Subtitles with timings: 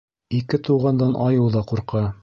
[0.37, 2.05] Ике туғандан айыу ҙа ҡурҡа.